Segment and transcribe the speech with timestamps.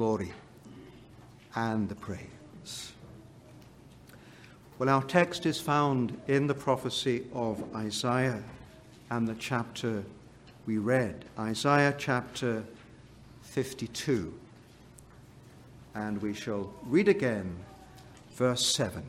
[0.00, 0.32] glory
[1.56, 2.92] and the praise.
[4.78, 8.42] Well, our text is found in the prophecy of Isaiah
[9.10, 10.02] and the chapter
[10.64, 12.64] we read, Isaiah chapter
[13.42, 14.32] 52.
[15.94, 17.54] And we shall read again
[18.32, 19.02] verse 7.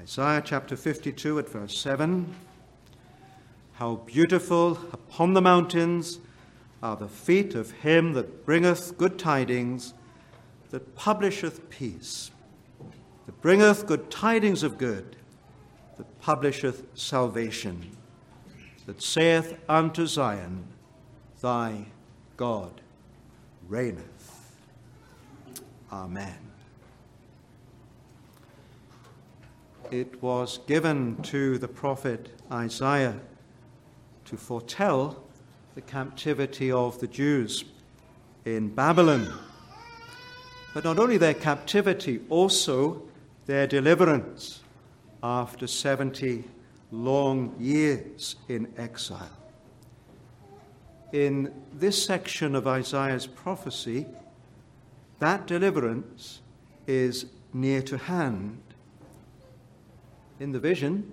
[0.00, 2.34] Isaiah chapter 52 at verse 7.
[3.74, 6.18] How beautiful upon the mountains
[6.82, 9.94] are the feet of him that bringeth good tidings,
[10.70, 12.30] that publisheth peace,
[13.26, 15.16] that bringeth good tidings of good,
[15.96, 17.90] that publisheth salvation,
[18.86, 20.64] that saith unto Zion,
[21.40, 21.86] Thy
[22.36, 22.80] God
[23.68, 24.52] reigneth.
[25.92, 26.38] Amen.
[29.90, 33.20] It was given to the prophet Isaiah
[34.26, 35.24] to foretell
[35.78, 37.64] the captivity of the Jews
[38.44, 39.32] in Babylon.
[40.74, 43.02] But not only their captivity, also
[43.46, 44.64] their deliverance
[45.22, 46.42] after 70
[46.90, 49.30] long years in exile.
[51.12, 54.04] In this section of Isaiah's prophecy,
[55.20, 56.40] that deliverance
[56.88, 58.58] is near to hand.
[60.40, 61.12] In the vision,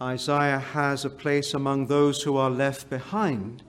[0.00, 3.64] Isaiah has a place among those who are left behind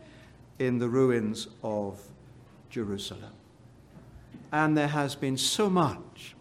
[0.59, 1.99] in the ruins of
[2.69, 3.33] Jerusalem.
[4.51, 6.35] And there has been so much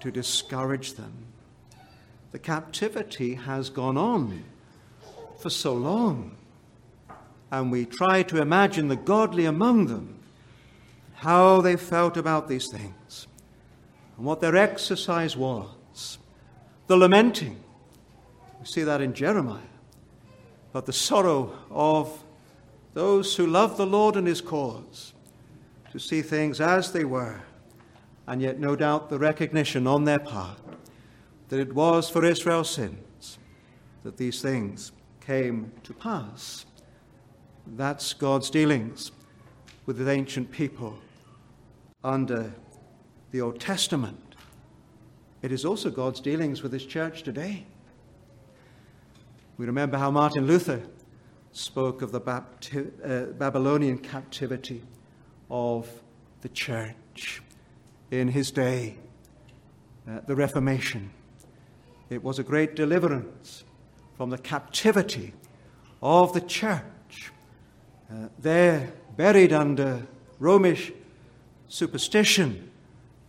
[0.00, 1.12] to discourage them.
[2.32, 4.44] The captivity has gone on
[5.38, 6.36] for so long.
[7.50, 10.20] And we try to imagine the godly among them,
[11.14, 13.26] how they felt about these things,
[14.16, 16.18] and what their exercise was.
[16.86, 17.60] The lamenting,
[18.60, 19.60] we see that in Jeremiah.
[20.72, 22.22] But the sorrow of
[22.94, 25.12] those who love the Lord and his cause
[25.92, 27.40] to see things as they were,
[28.26, 30.58] and yet no doubt the recognition on their part
[31.48, 33.38] that it was for Israel's sins
[34.04, 36.64] that these things came to pass.
[37.76, 39.12] That's God's dealings
[39.84, 40.98] with the ancient people
[42.02, 42.52] under
[43.30, 44.36] the Old Testament.
[45.42, 47.66] It is also God's dealings with his church today.
[49.58, 50.82] We remember how Martin Luther
[51.52, 54.82] spoke of the Bapti- uh, Babylonian captivity
[55.50, 55.88] of
[56.42, 57.42] the church
[58.10, 58.96] in his day,
[60.08, 61.10] uh, the Reformation.
[62.08, 63.64] It was a great deliverance
[64.16, 65.32] from the captivity
[66.02, 67.32] of the church,
[68.10, 70.06] uh, there buried under
[70.38, 70.92] Romish
[71.68, 72.70] superstition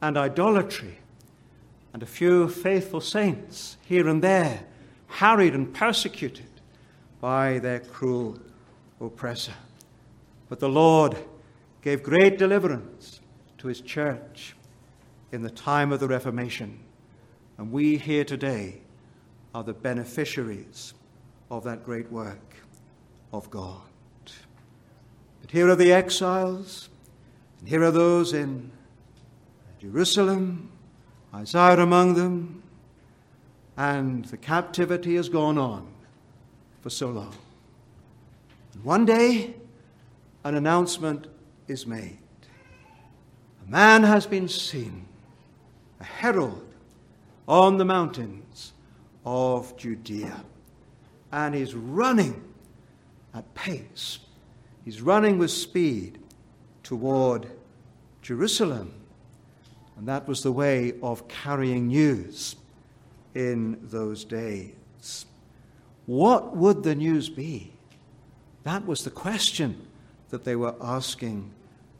[0.02, 0.98] and idolatry,
[1.94, 4.64] and a few faithful saints here and there
[5.08, 6.51] harried and persecuted
[7.22, 8.38] by their cruel
[9.00, 9.54] oppressor.
[10.50, 11.16] But the Lord
[11.82, 13.22] gave great deliverance
[13.60, 14.56] to his church
[15.32, 16.80] in the time of the Reformation.
[17.58, 18.82] And we here today
[19.54, 20.96] are the beneficiaries
[21.52, 22.56] of that great work
[23.32, 23.82] of God.
[25.42, 26.90] But here are the exiles,
[27.60, 28.72] and here are those in
[29.80, 30.72] Jerusalem,
[31.34, 32.64] Isaiah among them,
[33.78, 35.88] and the captivity has gone on
[36.82, 37.34] for so long.
[38.74, 39.54] And one day,
[40.44, 41.28] an announcement
[41.68, 42.18] is made.
[43.66, 45.06] A man has been seen,
[46.00, 46.68] a herald
[47.48, 48.74] on the mountains
[49.26, 50.44] of Judea,
[51.32, 52.44] and he's running
[53.34, 54.20] at pace.
[54.84, 56.20] He's running with speed
[56.84, 57.52] toward
[58.22, 58.94] Jerusalem.
[59.98, 62.56] And that was the way of carrying news
[63.36, 65.26] in those days.
[66.12, 67.72] What would the news be?
[68.64, 69.88] That was the question
[70.30, 71.54] that they were asking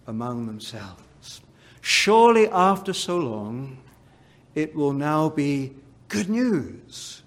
[0.06, 1.40] among themselves.
[1.80, 3.78] Surely, after so long,
[4.54, 5.74] it will now be
[6.10, 7.24] good news.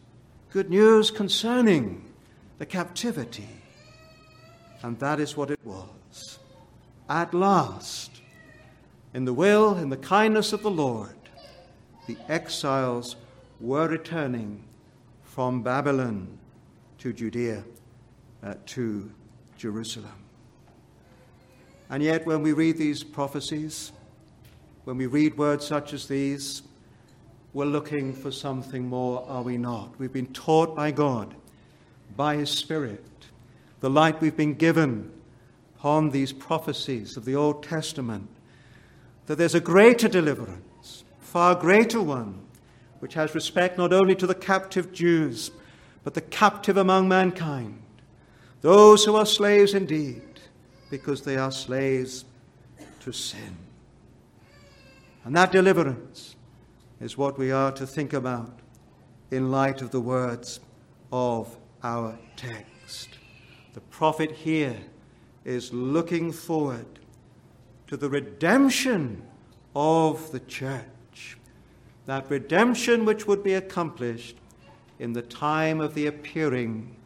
[0.50, 2.04] Good news concerning
[2.58, 3.48] the captivity.
[4.82, 6.38] And that is what it was.
[7.08, 8.10] At last,
[9.14, 11.16] in the will, in the kindness of the Lord,
[12.06, 13.16] the exiles
[13.58, 14.62] were returning
[15.22, 16.40] from Babylon
[17.04, 17.62] to Judea,
[18.42, 19.10] uh, to
[19.58, 20.24] Jerusalem.
[21.90, 23.92] And yet, when we read these prophecies,
[24.84, 26.62] when we read words such as these,
[27.52, 29.92] we're looking for something more, are we not?
[29.98, 31.34] We've been taught by God,
[32.16, 33.26] by His Spirit,
[33.80, 35.12] the light we've been given
[35.76, 38.30] upon these prophecies of the Old Testament,
[39.26, 42.40] that there's a greater deliverance, far greater one,
[43.00, 45.50] which has respect not only to the captive Jews,
[46.04, 47.82] but the captive among mankind,
[48.60, 50.22] those who are slaves indeed,
[50.90, 52.24] because they are slaves
[53.00, 53.56] to sin.
[55.24, 56.36] And that deliverance
[57.00, 58.60] is what we are to think about
[59.30, 60.60] in light of the words
[61.10, 63.18] of our text.
[63.72, 64.76] The prophet here
[65.44, 66.86] is looking forward
[67.86, 69.22] to the redemption
[69.74, 71.38] of the church,
[72.06, 74.36] that redemption which would be accomplished
[75.04, 76.96] in the time of the appearing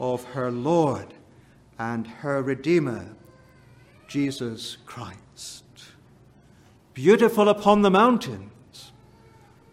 [0.00, 1.14] of her Lord
[1.78, 3.14] and her Redeemer,
[4.08, 5.62] Jesus Christ.
[6.94, 8.90] Beautiful upon the mountains,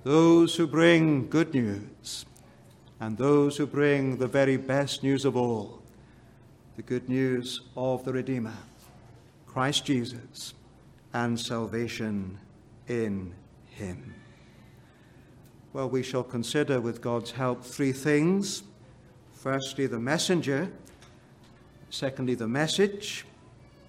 [0.04, 2.28] those who bring good news,
[3.00, 5.82] and those who bring the very best news of all,
[6.76, 8.58] the good news of the Redeemer,
[9.48, 10.54] Christ Jesus,
[11.16, 12.38] and salvation
[12.88, 13.34] in
[13.72, 14.11] him.
[15.74, 18.64] Well, we shall consider with God's help three things.
[19.34, 20.70] Firstly, the messenger.
[21.90, 23.26] Secondly, the message.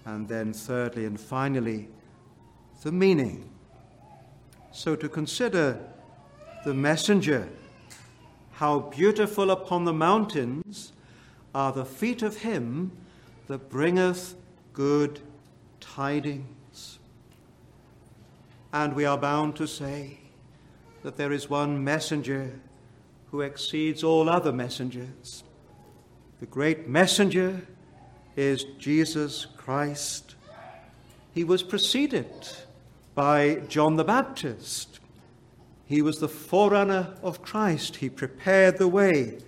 [0.05, 1.89] And then, thirdly and finally,
[2.83, 3.49] the meaning.
[4.71, 5.77] So, to consider
[6.63, 7.49] the messenger,
[8.53, 10.93] how beautiful upon the mountains
[11.53, 12.91] are the feet of him
[13.47, 14.35] that bringeth
[14.71, 15.19] good
[15.81, 16.99] tidings.
[18.71, 20.19] And we are bound to say,
[21.03, 22.59] that there is one messenger
[23.29, 25.43] who exceeds all other messengers.
[26.39, 27.61] The great messenger
[28.37, 30.35] is Jesus Christ.
[31.33, 32.27] He was preceded
[33.15, 34.99] by John the Baptist.
[35.85, 37.97] He was the forerunner of Christ.
[37.97, 39.39] He prepared the way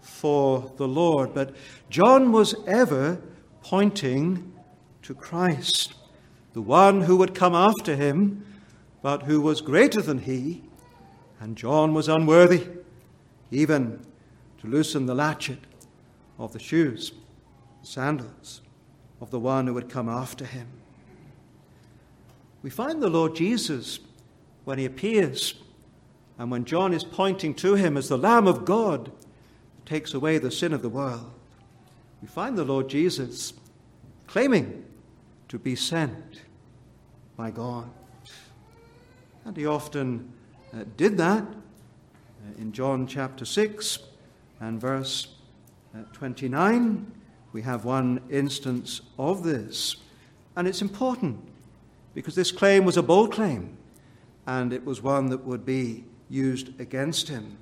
[0.00, 1.34] for the Lord.
[1.34, 1.54] But
[1.88, 3.20] John was ever
[3.62, 4.52] pointing
[5.02, 5.92] to Christ,
[6.52, 8.44] the one who would come after him,
[9.02, 10.62] but who was greater than he
[11.40, 12.66] and John was unworthy
[13.50, 14.04] even
[14.60, 15.58] to loosen the latchet
[16.38, 17.12] of the shoes,
[17.82, 18.60] sandals
[19.20, 20.68] of the one who would come after him.
[22.62, 24.00] We find the Lord Jesus
[24.64, 25.54] when he appears
[26.38, 30.38] and when John is pointing to him as the Lamb of God who takes away
[30.38, 31.32] the sin of the world.
[32.20, 33.54] We find the Lord Jesus
[34.26, 34.84] claiming
[35.48, 36.42] to be sent
[37.36, 37.88] by God.
[39.44, 40.30] And he often
[40.72, 43.98] uh, did that uh, in John chapter 6
[44.60, 45.28] and verse
[45.94, 47.10] uh, 29.
[47.52, 49.96] We have one instance of this.
[50.56, 51.40] And it's important
[52.14, 53.76] because this claim was a bold claim
[54.46, 57.56] and it was one that would be used against him.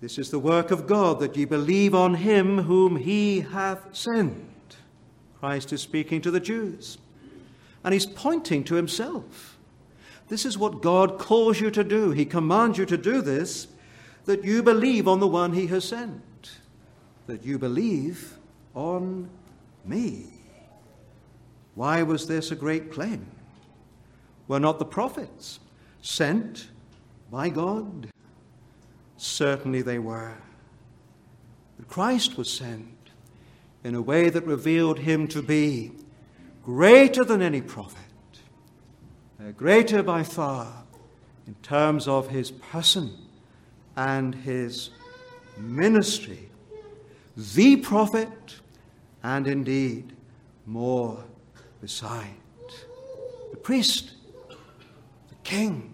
[0.00, 4.76] This is the work of God that ye believe on him whom he hath sent.
[5.38, 6.98] Christ is speaking to the Jews
[7.84, 9.53] and he's pointing to himself.
[10.28, 12.10] This is what God calls you to do.
[12.10, 13.68] He commands you to do this,
[14.24, 16.58] that you believe on the one He has sent,
[17.26, 18.38] that you believe
[18.74, 19.28] on
[19.84, 20.26] me.
[21.74, 23.26] Why was this a great claim?
[24.48, 25.60] Were not the prophets
[26.02, 26.68] sent
[27.30, 28.08] by God?
[29.16, 30.34] Certainly they were.
[31.78, 32.88] But Christ was sent
[33.82, 35.92] in a way that revealed him to be
[36.62, 38.03] greater than any prophet
[39.44, 40.84] Uh, greater by far
[41.46, 43.14] in terms of his person
[43.94, 44.88] and his
[45.58, 46.48] ministry,
[47.36, 48.60] the prophet,
[49.22, 50.14] and indeed
[50.64, 51.22] more
[51.82, 52.30] beside.
[53.50, 54.12] The priest,
[54.48, 55.92] the king,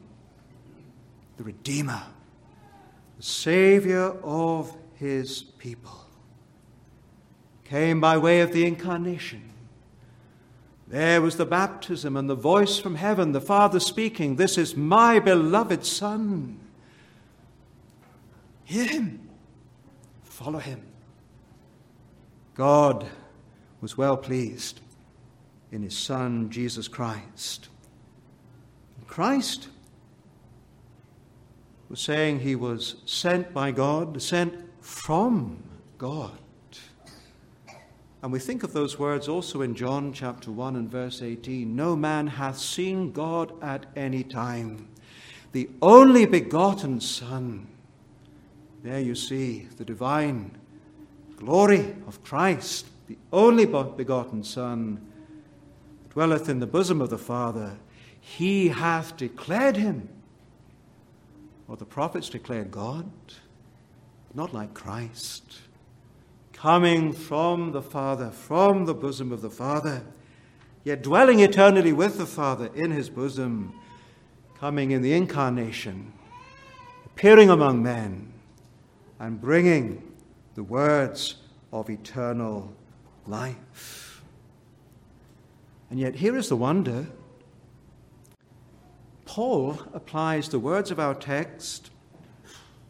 [1.37, 2.03] the redeemer,
[3.17, 6.07] the savior of his people,
[7.65, 9.50] came by way of the incarnation
[10.91, 15.21] there was the baptism and the voice from heaven, the Father speaking, This is my
[15.21, 16.59] beloved Son.
[18.65, 19.29] Hear him,
[20.25, 20.83] follow him.
[22.55, 23.07] God
[23.81, 24.81] was well pleased
[25.71, 27.69] in his Son, Jesus Christ.
[29.07, 29.69] Christ
[31.89, 35.63] was saying he was sent by God, sent from
[35.99, 36.37] God.
[38.23, 41.97] And we think of those words also in John chapter 1 and verse 18 No
[41.97, 44.89] man hath seen God at any time.
[45.53, 47.67] The only begotten Son.
[48.83, 50.59] There you see the divine
[51.37, 55.07] glory of Christ, the only begotten Son,
[56.11, 57.79] dwelleth in the bosom of the Father.
[58.21, 60.09] He hath declared him.
[61.69, 63.11] Or the prophets declared God,
[64.35, 65.61] not like Christ
[66.61, 70.03] coming from the Father, from the bosom of the Father,
[70.85, 73.73] yet dwelling eternally with the Father in his bosom,
[74.59, 76.13] coming in the incarnation,
[77.07, 78.31] appearing among men,
[79.19, 80.03] and bringing
[80.55, 81.37] the words
[81.73, 82.71] of eternal
[83.27, 84.23] life.
[85.89, 87.07] And yet, here is the wonder
[89.25, 91.91] Paul applies the words of our text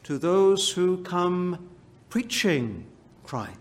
[0.03, 1.71] to those who come
[2.09, 2.87] preaching
[3.23, 3.60] Christ.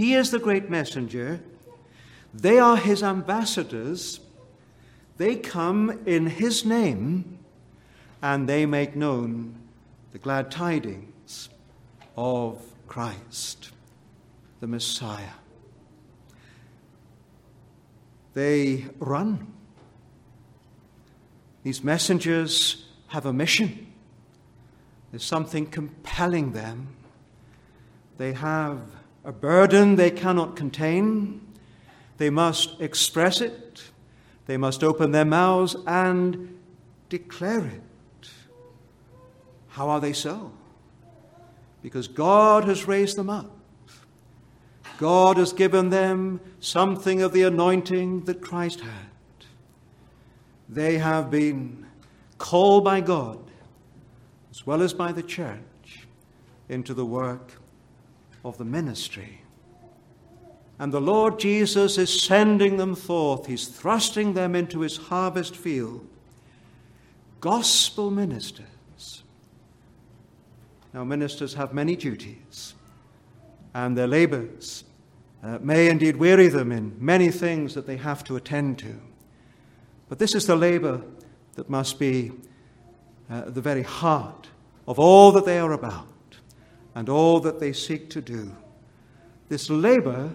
[0.00, 1.40] He is the great messenger,
[2.32, 4.20] they are his ambassadors.
[5.18, 7.38] They come in his name
[8.22, 9.56] and they make known
[10.12, 11.50] the glad tidings
[12.16, 13.72] of Christ,
[14.60, 15.36] the Messiah.
[18.32, 19.52] They run.
[21.62, 23.92] These messengers have a mission.
[25.10, 26.88] There's something compelling them.
[28.16, 28.80] They have
[29.24, 31.40] a burden they cannot contain.
[32.16, 33.90] They must express it.
[34.46, 36.58] They must open their mouths and
[37.08, 38.30] declare it.
[39.68, 40.52] How are they so?
[41.82, 43.56] Because God has raised them up.
[44.98, 49.06] God has given them something of the anointing that Christ had.
[50.68, 51.86] They have been
[52.36, 53.38] called by God,
[54.50, 56.06] as well as by the church,
[56.68, 57.59] into the work
[58.44, 59.42] of the ministry.
[60.78, 63.46] And the Lord Jesus is sending them forth.
[63.46, 66.06] He's thrusting them into his harvest field.
[67.40, 69.22] Gospel ministers.
[70.94, 72.74] Now, ministers have many duties,
[73.74, 74.84] and their labors
[75.42, 79.00] uh, may indeed weary them in many things that they have to attend to.
[80.08, 81.02] But this is the labor
[81.54, 82.32] that must be
[83.30, 84.48] uh, the very heart
[84.88, 86.09] of all that they are about
[86.94, 88.54] and all that they seek to do.
[89.48, 90.34] This labor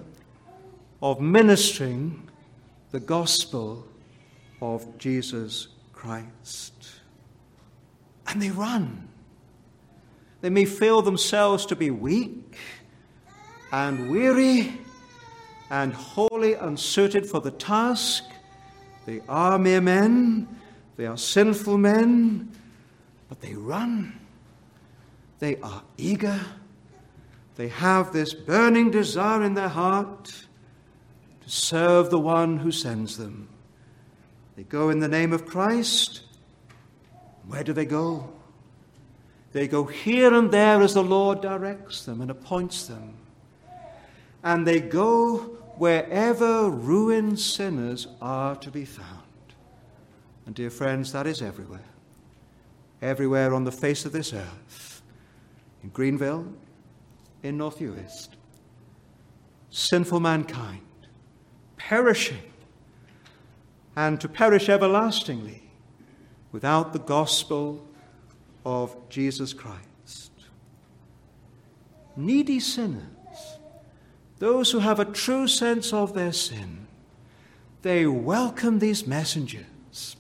[1.02, 2.30] of ministering
[2.92, 3.86] the gospel
[4.62, 6.74] of Jesus Christ.
[8.28, 9.08] And they run.
[10.42, 12.58] They may feel themselves to be weak
[13.72, 14.80] and weary
[15.70, 18.24] and wholly unsuited for the task.
[19.06, 20.48] They are mere men,
[20.98, 22.52] they are sinful men,
[23.28, 24.20] but they run.
[25.40, 26.40] They are eager.
[27.56, 33.50] They have this burning desire in their heart to serve the one who sends them.
[34.56, 36.22] They go in the name of Christ.
[37.48, 38.32] Where do they go?
[39.52, 43.14] They go here and there as the Lord directs them and appoints them.
[44.44, 45.38] And they go
[45.78, 49.22] wherever ruined sinners are to be found.
[50.46, 51.86] And, dear friends, that is everywhere.
[53.02, 54.95] Everywhere on the face of this earth.
[55.86, 56.48] In Greenville,
[57.44, 58.30] in North Uist.
[59.70, 60.82] Sinful mankind,
[61.78, 62.42] perishing,
[63.96, 65.70] and to perish everlastingly
[66.52, 67.88] without the gospel
[68.66, 70.32] of Jesus Christ.
[72.16, 73.60] Needy sinners
[74.40, 76.88] those who have a true sense of their sin,
[77.84, 80.16] they welcome these messengers.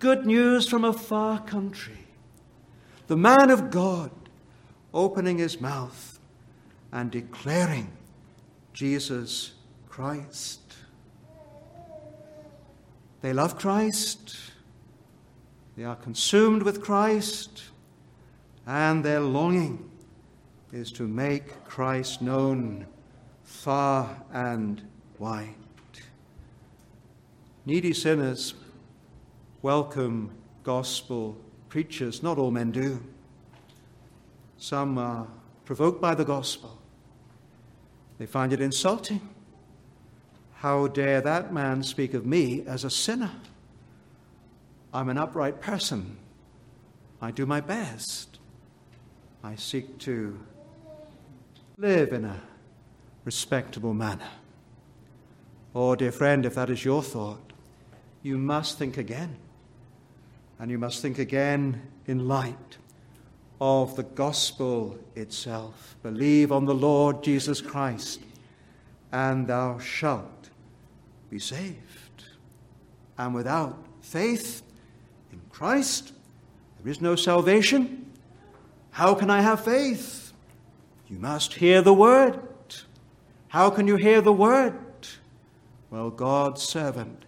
[0.00, 2.08] Good news from a far country.
[3.06, 4.10] The man of God
[4.94, 6.18] opening his mouth
[6.92, 7.90] and declaring
[8.72, 9.52] Jesus
[9.88, 10.60] Christ.
[13.20, 14.36] They love Christ,
[15.76, 17.62] they are consumed with Christ,
[18.66, 19.90] and their longing
[20.72, 22.86] is to make Christ known
[23.44, 24.82] far and
[25.18, 25.54] wide.
[27.64, 28.54] Needy sinners
[29.62, 30.32] welcome
[30.64, 31.36] gospel
[31.68, 32.22] preachers.
[32.22, 33.02] Not all men do.
[34.62, 35.26] Some are
[35.64, 36.78] provoked by the gospel,
[38.18, 39.20] they find it insulting.
[40.52, 43.32] How dare that man speak of me as a sinner?
[44.94, 46.16] I'm an upright person.
[47.20, 48.38] I do my best.
[49.42, 50.38] I seek to
[51.76, 52.40] live in a
[53.24, 54.30] respectable manner.
[55.74, 57.52] Oh, dear friend, if that is your thought,
[58.22, 59.38] you must think again.
[60.60, 62.78] And you must think again in light
[63.64, 65.94] of the gospel itself.
[66.02, 68.18] Believe on the Lord Jesus Christ,
[69.12, 70.50] and thou shalt
[71.30, 72.24] be saved.
[73.16, 74.64] And without faith
[75.30, 76.12] in Christ,
[76.82, 78.10] there is no salvation.
[78.90, 80.32] How can I have faith?
[81.08, 82.40] You must hear the word.
[83.46, 84.74] How can you hear the word?
[85.88, 87.26] Well, God's servant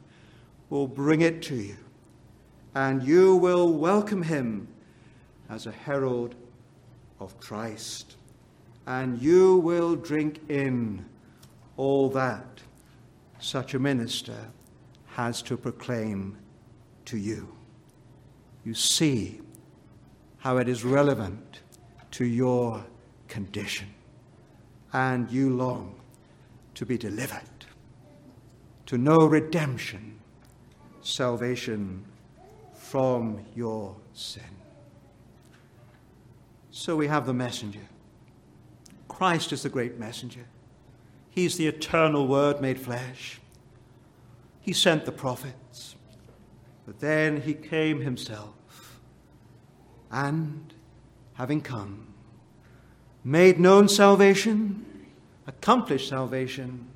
[0.69, 1.77] will bring it to you,
[2.75, 4.67] and you will welcome him
[5.55, 6.35] as a herald
[7.21, 8.17] of Christ,
[8.89, 11.05] and you will drink in
[11.77, 12.61] all that
[13.39, 14.51] such a minister
[15.07, 16.37] has to proclaim
[17.05, 17.55] to you.
[18.65, 19.41] You see
[20.39, 21.61] how it is relevant
[22.13, 22.85] to your
[23.29, 23.89] condition,
[24.93, 25.95] and you long
[26.75, 27.65] to be delivered,
[28.87, 30.19] to know redemption,
[31.03, 32.05] salvation
[32.75, 34.43] from your sin.
[36.77, 37.87] So we have the messenger.
[39.07, 40.45] Christ is the great messenger.
[41.31, 43.41] He's the eternal Word made flesh.
[44.61, 45.95] He sent the prophets,
[46.85, 48.99] but then he came himself.
[50.11, 50.75] And
[51.35, 52.09] having come,
[53.23, 54.85] made known salvation,
[55.47, 56.89] accomplished salvation,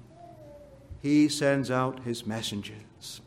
[1.00, 3.20] he sends out his messengers,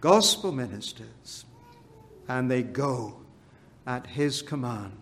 [0.00, 1.44] gospel ministers,
[2.26, 3.18] and they go
[3.86, 4.94] at his command,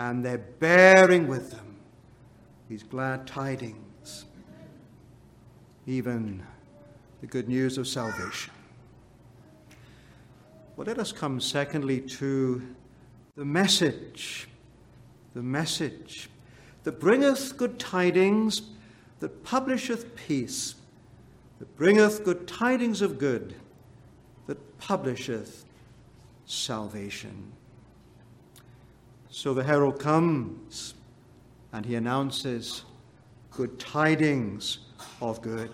[0.00, 1.76] and they're bearing with them
[2.70, 4.24] these glad tidings,
[5.86, 6.42] even
[7.20, 8.54] the good news of salvation.
[10.74, 12.62] Well, let us come secondly to
[13.36, 14.48] the message,
[15.34, 16.30] the message
[16.84, 18.62] that bringeth good tidings,
[19.18, 20.76] that publisheth peace,
[21.58, 23.54] that bringeth good tidings of good,
[24.46, 25.66] that publisheth
[26.46, 27.52] salvation.
[29.30, 30.94] So the herald comes
[31.72, 32.84] and he announces
[33.52, 34.78] good tidings
[35.20, 35.72] of good.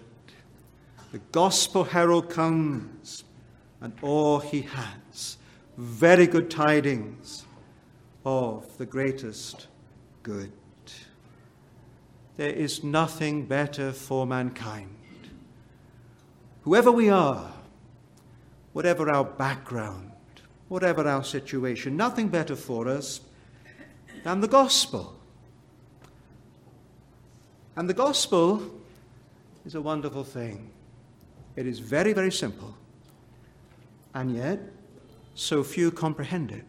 [1.13, 3.25] The gospel herald comes,
[3.81, 5.39] and all he has,
[5.79, 7.47] very good tidings
[8.25, 9.69] of the greatest
[10.23, 10.53] good.
[12.37, 14.91] There is nothing better for mankind.
[16.63, 17.53] Whoever we are,
[18.75, 20.11] whatever our background,
[20.69, 23.21] whatever our situation, nothing better for us
[24.27, 25.15] than the gospel.
[27.77, 28.61] And the gospel
[29.65, 30.73] is a wonderful thing.
[31.55, 32.75] It is very, very simple.
[34.15, 34.59] And yet,
[35.37, 36.65] so few comprehend it.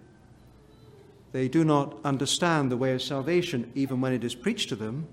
[1.31, 5.07] They do not understand the way of salvation, even when it is preached to them,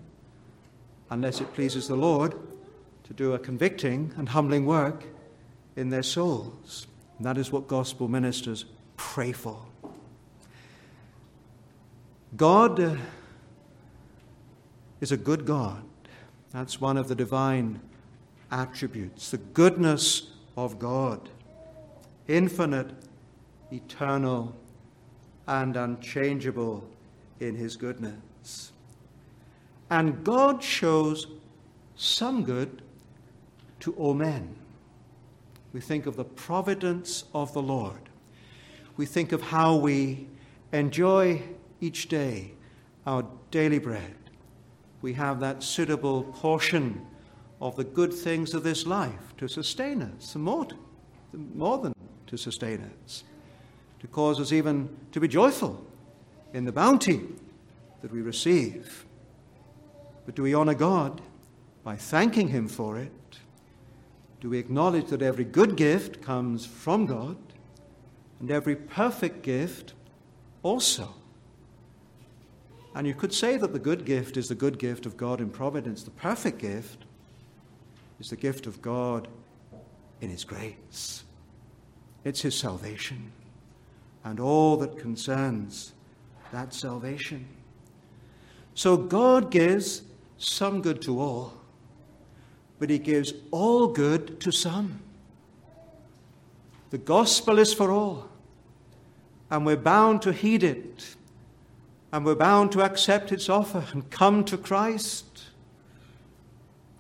[1.09, 2.35] unless it pleases the Lord
[3.05, 5.05] to do a convicting and humbling work
[5.77, 6.89] in their souls.
[7.17, 8.67] And that is what gospel ministers
[8.99, 9.65] pray for.
[12.37, 12.97] God uh,
[15.01, 15.85] is a good God.
[16.53, 17.81] That's one of the divine
[18.51, 21.29] attributes, the goodness of God,
[22.27, 22.91] infinite,
[23.73, 24.55] eternal,
[25.47, 26.89] and unchangeable
[27.41, 28.73] in his goodness.
[29.91, 31.29] And God shows
[31.95, 32.83] some good
[33.81, 34.57] to all men.
[35.73, 38.09] We think of the providence of the Lord.
[38.97, 40.27] We think of how we
[40.73, 41.43] enjoy
[41.85, 42.53] each day
[43.07, 44.15] our daily bread.
[45.03, 47.07] We have that suitable portion
[47.61, 50.67] of the good things of this life to sustain us, more,
[51.55, 51.95] more than
[52.27, 53.25] to sustain us,
[54.01, 55.85] to cause us even to be joyful
[56.55, 57.21] in the bounty
[58.01, 59.05] that we receive.
[60.25, 61.21] But do we honor God
[61.83, 63.13] by thanking Him for it?
[64.41, 67.37] Do we acknowledge that every good gift comes from God
[68.41, 69.93] and every perfect gift
[70.63, 71.15] also?
[72.95, 75.51] And you could say that the good gift is the good gift of God in
[75.51, 76.03] providence.
[76.05, 77.05] The perfect gift
[78.21, 79.29] is the gift of God
[80.21, 81.25] in His grace.
[82.25, 83.33] It's His salvation
[84.25, 85.93] and all that concerns
[86.53, 87.47] that salvation.
[88.75, 90.03] So God gives
[90.39, 91.53] some good to all,
[92.79, 95.01] but He gives all good to some.
[96.91, 98.29] The gospel is for all,
[99.51, 101.17] and we're bound to heed it,
[102.15, 105.47] and we're bound to accept its offer and come to Christ.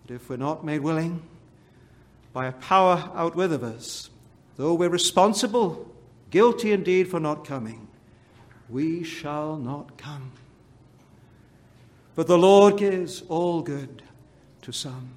[0.02, 1.22] But if we're not made willing
[2.32, 4.10] by a power outwith of us,
[4.56, 5.88] though we're responsible,
[6.32, 7.86] guilty indeed for not coming,
[8.68, 10.32] we shall not come.
[12.16, 14.02] But the Lord gives all good
[14.62, 15.10] to some,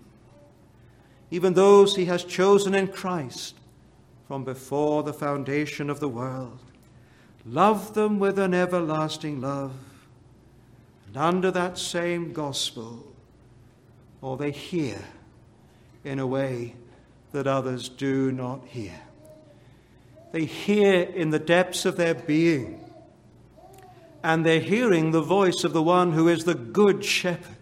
[1.31, 3.55] even those he has chosen in Christ
[4.27, 6.59] from before the foundation of the world.
[7.47, 9.73] Love them with an everlasting love,
[11.17, 13.03] and under that same gospel,
[14.21, 14.99] or they hear
[16.03, 16.75] in a way
[17.31, 19.01] that others do not hear.
[20.31, 22.87] They hear in the depths of their being
[24.21, 27.55] and they're hearing the voice of the one who is the good shepherd.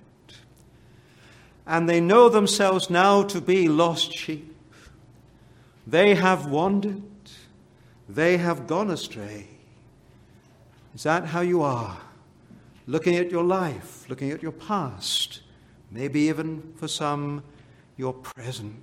[1.66, 4.54] And they know themselves now to be lost sheep.
[5.88, 7.04] They have wandered,
[8.10, 9.48] they have gone astray.
[10.94, 12.02] Is that how you are?
[12.88, 15.42] Looking at your life, looking at your past,
[15.92, 17.44] maybe even for some,
[17.98, 18.76] your present.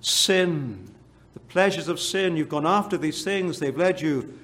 [0.00, 0.90] Sin,
[1.34, 4.38] the pleasures of sin, you've gone after these things, they've led you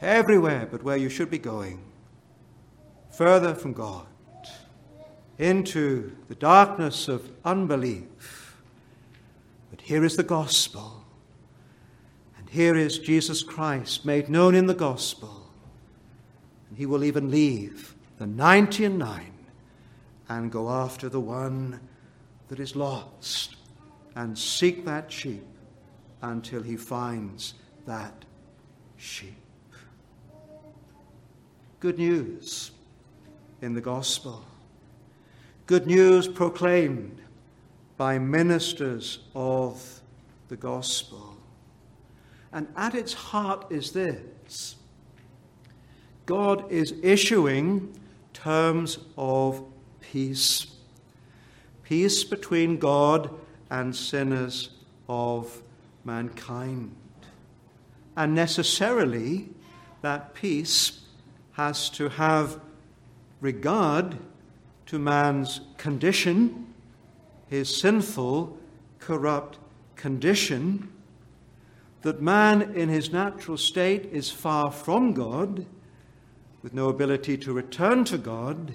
[0.00, 1.80] everywhere but where you should be going,
[3.10, 4.06] further from God,
[5.38, 8.56] into the darkness of unbelief.
[9.70, 11.04] But here is the gospel,
[12.38, 15.35] and here is Jesus Christ made known in the gospel.
[16.76, 19.32] He will even leave the ninety and nine
[20.28, 21.80] and go after the one
[22.48, 23.56] that is lost
[24.14, 25.46] and seek that sheep
[26.20, 27.54] until he finds
[27.86, 28.26] that
[28.98, 29.42] sheep.
[31.80, 32.72] Good news
[33.62, 34.44] in the gospel.
[35.66, 37.22] Good news proclaimed
[37.96, 40.00] by ministers of
[40.48, 41.36] the gospel.
[42.52, 44.20] And at its heart is this
[46.26, 47.98] God is issuing
[48.32, 49.64] terms of
[50.00, 50.66] peace.
[51.84, 53.30] Peace between God
[53.70, 54.70] and sinners
[55.08, 55.62] of
[56.04, 56.94] mankind.
[58.16, 59.48] And necessarily,
[60.02, 61.00] that peace
[61.52, 62.60] has to have
[63.40, 64.18] regard
[64.86, 66.74] to man's condition,
[67.48, 68.58] his sinful,
[68.98, 69.58] corrupt
[69.94, 70.90] condition,
[72.02, 75.66] that man in his natural state is far from God,
[76.66, 78.74] with no ability to return to God,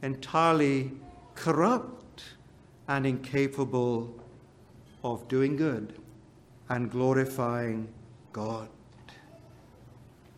[0.00, 0.92] entirely
[1.34, 2.24] corrupt
[2.88, 4.18] and incapable
[5.04, 5.92] of doing good
[6.70, 7.86] and glorifying
[8.32, 8.70] God.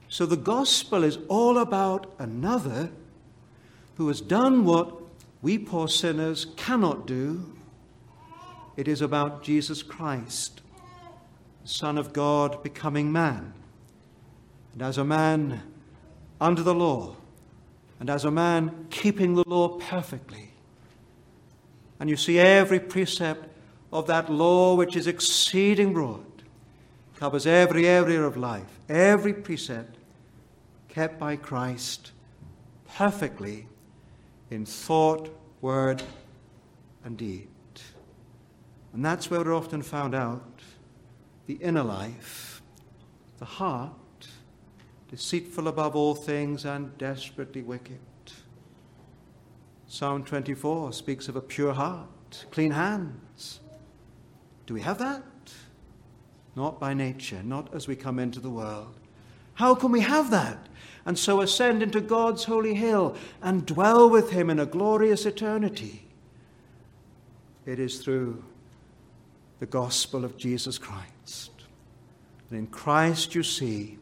[0.09, 2.91] So the gospel is all about another
[3.95, 4.93] who has done what
[5.41, 7.57] we poor sinners cannot do.
[8.77, 10.61] It is about Jesus Christ,
[11.65, 13.53] Son of God, becoming man.
[14.73, 15.63] And as a man
[16.41, 17.17] under the law,
[18.01, 20.53] and as a man keeping the law perfectly.
[22.01, 23.49] And you see every precept
[23.93, 26.25] of that law, which is exceeding broad,
[27.17, 29.97] covers every area of life, every precept
[30.89, 32.13] kept by Christ
[32.97, 33.67] perfectly
[34.51, 35.29] in thought,
[35.61, 36.03] word,
[37.05, 37.49] and deed.
[38.93, 40.61] And that's where we're often found out
[41.47, 42.63] the inner life,
[43.39, 43.93] the heart,
[45.09, 47.99] deceitful above all things and desperately wicked.
[49.87, 53.61] Psalm 24 speaks of a pure heart, clean hands.
[54.67, 55.23] Do we have that?
[56.55, 58.95] Not by nature, not as we come into the world.
[59.55, 60.59] How can we have that?
[61.07, 66.05] And so ascend into God's holy hill and dwell with Him in a glorious eternity.
[67.65, 68.45] It is through
[69.59, 71.51] the gospel of Jesus Christ.
[72.51, 73.99] And in Christ you see,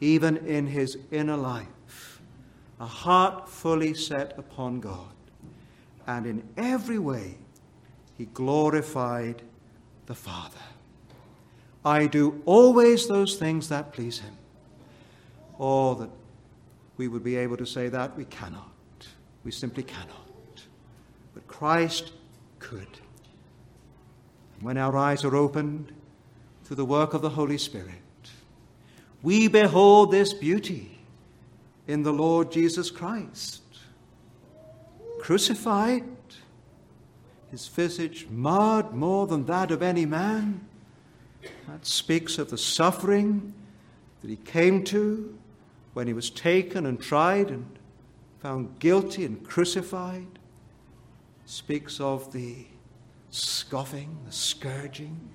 [0.00, 2.20] even in his inner life,
[2.80, 5.14] a heart fully set upon God.
[6.06, 7.38] And in every way,
[8.16, 9.42] he glorified
[10.06, 10.56] the Father.
[11.84, 14.36] I do always those things that please him.
[15.58, 16.10] Or that
[16.96, 18.70] we would be able to say that we cannot.
[19.44, 20.62] We simply cannot.
[21.34, 22.12] But Christ
[22.58, 22.88] could.
[24.60, 25.92] when our eyes are opened
[26.64, 28.00] through the work of the Holy Spirit,
[29.22, 30.98] we behold this beauty
[31.86, 33.62] in the Lord Jesus Christ.
[35.20, 36.04] Crucified,
[37.50, 40.66] his visage marred more than that of any man.
[41.68, 43.54] That speaks of the suffering
[44.20, 45.36] that he came to
[45.94, 47.66] when he was taken and tried and
[48.40, 50.38] found guilty and crucified.
[51.44, 52.66] Speaks of the
[53.30, 55.30] scoffing, the scourging,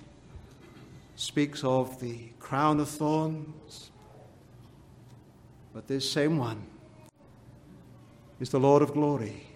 [1.22, 3.92] speaks of the crown of thorns.
[5.72, 6.66] But this same one
[8.40, 9.46] is the Lord of glory.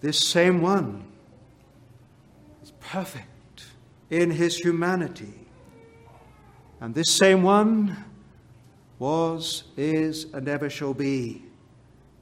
[0.00, 1.04] This same one
[2.62, 3.66] is perfect
[4.08, 5.34] in his humanity.
[6.80, 8.04] And this same one
[8.98, 11.42] was, is, and ever shall be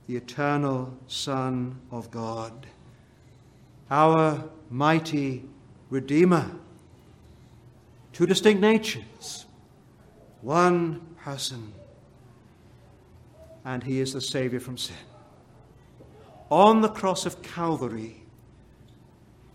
[0.09, 2.67] the eternal Son of God,
[3.89, 5.45] our mighty
[5.91, 6.51] Redeemer
[8.17, 9.45] Two distinct natures,
[10.41, 11.75] one person,
[13.63, 14.97] and he is the Savior from sin.
[16.49, 18.23] On the cross of Calvary,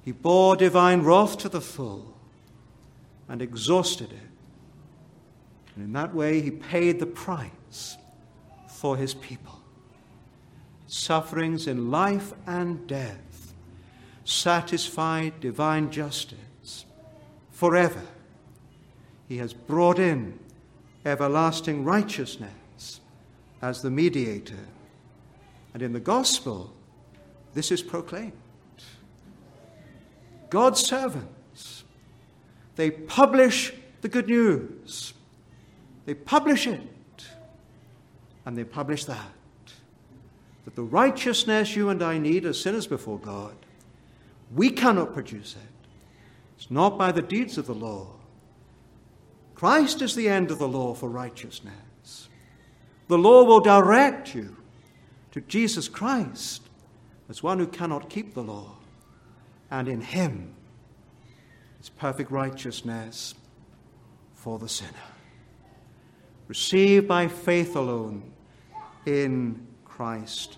[0.03, 2.15] he bore divine wrath to the full
[3.27, 4.29] and exhausted it.
[5.75, 7.97] And in that way, he paid the price
[8.67, 9.59] for his people.
[10.85, 13.55] Sufferings in life and death,
[14.23, 16.85] satisfied divine justice
[17.49, 18.03] forever
[19.31, 20.37] he has brought in
[21.05, 22.99] everlasting righteousness
[23.61, 24.67] as the mediator.
[25.73, 26.73] And in the gospel,
[27.53, 28.33] this is proclaimed.
[30.49, 31.85] God's servants,
[32.75, 35.13] they publish the good news.
[36.05, 36.81] They publish it.
[38.45, 39.31] And they publish that.
[40.65, 43.55] That the righteousness you and I need as sinners before God,
[44.53, 45.87] we cannot produce it.
[46.57, 48.07] It's not by the deeds of the law,
[49.61, 52.29] Christ is the end of the law for righteousness.
[53.07, 54.57] The law will direct you
[55.33, 56.63] to Jesus Christ
[57.29, 58.77] as one who cannot keep the law,
[59.69, 60.55] and in him
[61.79, 63.35] is perfect righteousness
[64.33, 64.89] for the sinner.
[66.47, 68.31] Received by faith alone
[69.05, 70.57] in Christ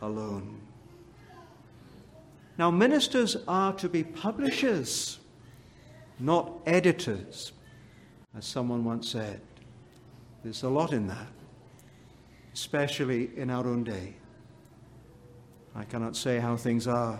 [0.00, 0.60] alone.
[2.58, 5.20] Now, ministers are to be publishers,
[6.18, 7.52] not editors,
[8.36, 9.40] as someone once said.
[10.42, 11.28] There's a lot in that,
[12.54, 14.14] especially in our own day.
[15.74, 17.18] I cannot say how things are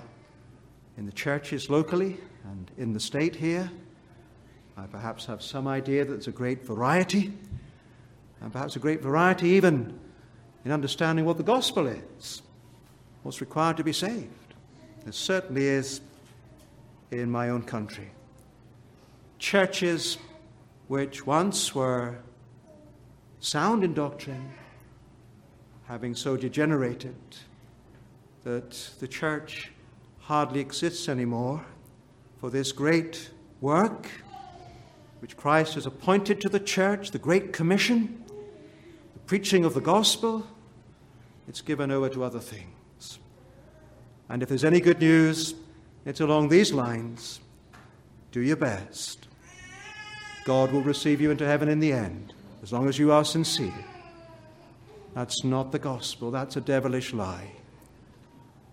[0.97, 3.71] in the churches locally and in the state here.
[4.77, 7.33] I perhaps have some idea that there's a great variety,
[8.41, 9.99] and perhaps a great variety even
[10.65, 12.43] in understanding what the gospel is,
[13.23, 14.55] what's required to be saved.
[15.05, 16.01] There certainly is
[17.11, 18.11] in my own country.
[19.39, 20.19] Churches
[20.93, 22.19] which once were
[23.41, 24.53] sound in doctrine,
[25.85, 27.17] having so degenerated
[28.45, 29.73] that the church
[30.21, 31.65] hardly exists anymore
[32.37, 33.31] for this great
[33.63, 34.07] work
[35.21, 38.23] which Christ has appointed to the church, the Great Commission,
[39.15, 40.47] the preaching of the gospel,
[41.49, 43.19] it's given over to other things.
[44.29, 45.55] And if there's any good news,
[46.05, 47.41] it's along these lines
[48.31, 49.29] do your best.
[50.45, 53.73] God will receive you into heaven in the end, as long as you are sincere.
[55.15, 57.53] That's not the gospel, that's a devilish lie.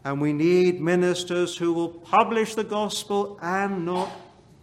[0.04, 4.10] And we need ministers who will publish the gospel and not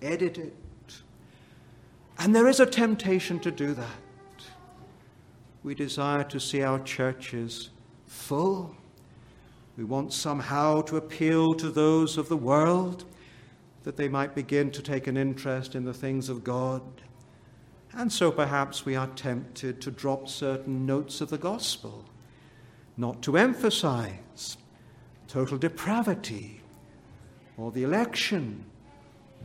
[0.00, 0.56] edit it.
[2.18, 3.86] And there is a temptation to do that.
[5.62, 7.70] We desire to see our churches
[8.06, 8.74] full.
[9.76, 13.04] We want somehow to appeal to those of the world
[13.86, 16.82] that they might begin to take an interest in the things of God.
[17.92, 22.04] And so perhaps we are tempted to drop certain notes of the gospel,
[22.96, 24.56] not to emphasize
[25.28, 26.62] total depravity
[27.56, 28.64] or the election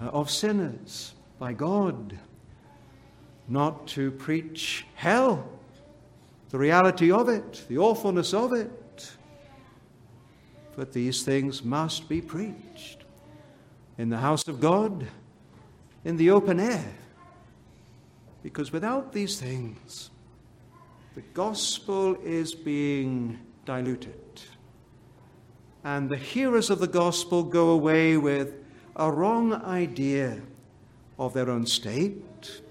[0.01, 2.17] uh, of sinners by God,
[3.47, 5.47] not to preach hell
[6.49, 9.11] the reality of it, the awfulness of it.
[10.75, 13.00] But these things must be preached
[13.97, 15.07] in the house of God,
[16.03, 16.93] in the open air.
[18.43, 20.09] Because without these things,
[21.13, 24.41] the gospel is being diluted.
[25.83, 28.53] And the hearers of the gospel go away with
[28.95, 30.41] a wrong idea
[31.17, 32.61] of their own state,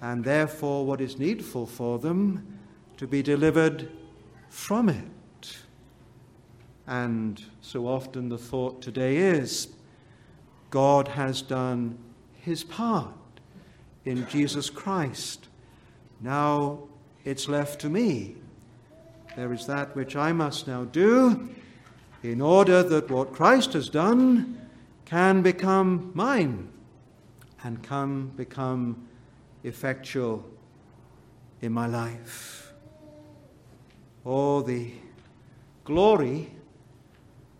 [0.00, 2.58] and therefore what is needful for them
[2.96, 3.90] to be delivered
[4.48, 5.56] from it.
[6.86, 9.68] And so often the thought today is
[10.70, 11.98] God has done
[12.34, 13.08] his part
[14.04, 15.48] in Jesus Christ.
[16.20, 16.84] Now
[17.24, 18.36] it's left to me.
[19.36, 21.50] There is that which I must now do
[22.22, 24.68] in order that what Christ has done
[25.04, 26.68] can become mine
[27.62, 29.08] and can become
[29.64, 30.44] effectual
[31.60, 32.72] in my life.
[34.24, 34.92] Oh, the
[35.84, 36.52] glory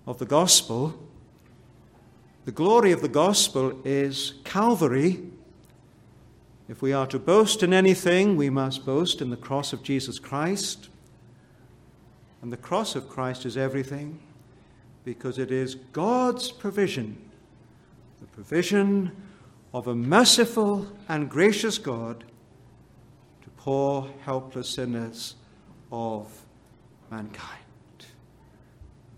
[0.06, 1.09] of the gospel.
[2.46, 5.22] The glory of the gospel is Calvary.
[6.68, 10.18] If we are to boast in anything, we must boast in the cross of Jesus
[10.18, 10.88] Christ.
[12.40, 14.20] And the cross of Christ is everything
[15.04, 17.18] because it is God's provision,
[18.20, 19.14] the provision
[19.74, 22.24] of a merciful and gracious God
[23.42, 25.34] to poor, helpless sinners
[25.92, 26.30] of
[27.10, 27.58] mankind.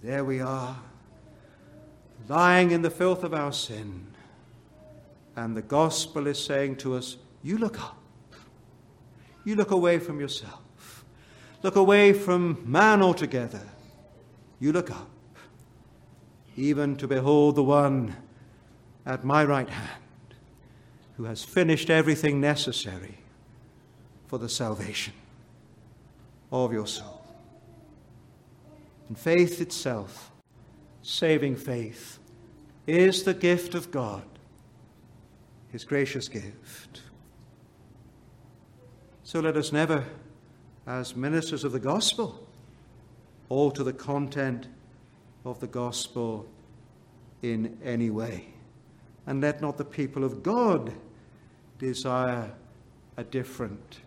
[0.03, 0.77] There we are,
[2.29, 4.07] lying in the filth of our sin.
[5.37, 7.99] And the gospel is saying to us, You look up.
[9.45, 11.05] You look away from yourself.
[11.63, 13.63] Look away from man altogether.
[14.61, 15.09] You look up,
[16.57, 18.17] even to behold the one
[19.07, 20.03] at my right hand
[21.17, 23.19] who has finished everything necessary
[24.27, 25.13] for the salvation
[26.51, 27.25] of your soul.
[29.09, 30.32] And faith itself,
[31.03, 32.19] saving faith,
[32.87, 34.25] is the gift of God,
[35.71, 37.03] His gracious gift.
[39.23, 40.05] So let us never,
[40.87, 42.47] as ministers of the gospel,
[43.49, 44.69] alter the content
[45.45, 46.47] of the gospel
[47.43, 48.47] in any way.
[49.27, 50.93] And let not the people of God
[51.79, 52.53] desire
[53.17, 54.01] a different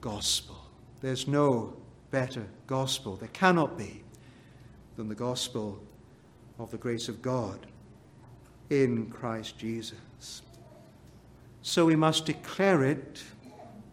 [0.00, 0.56] gospel.
[1.00, 1.76] There's no
[2.10, 3.16] better gospel.
[3.16, 4.02] There cannot be
[4.96, 5.80] than the gospel
[6.58, 7.58] of the grace of God
[8.70, 10.42] in Christ Jesus.
[11.62, 13.22] So we must declare it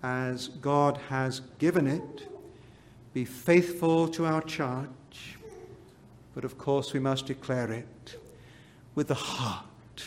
[0.03, 2.27] as God has given it,
[3.13, 5.37] be faithful to our charge,
[6.33, 8.19] but of course we must declare it
[8.93, 10.03] with the heart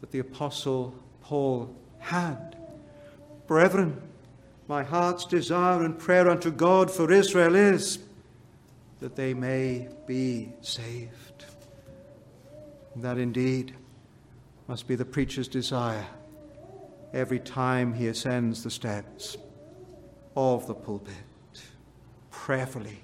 [0.00, 2.56] that the Apostle Paul had.
[3.46, 4.00] Brethren,
[4.68, 7.98] my heart's desire and prayer unto God for Israel is
[9.00, 11.23] that they may be saved.
[12.96, 13.74] That indeed
[14.68, 16.06] must be the preacher's desire
[17.12, 19.36] every time he ascends the steps
[20.36, 21.14] of the pulpit,
[22.30, 23.00] prayerfully,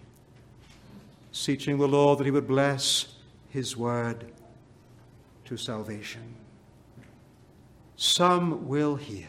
[1.33, 3.15] seeking the Lord that he would bless
[3.49, 4.33] his word
[5.45, 6.35] to salvation.
[7.97, 9.29] Some will hear.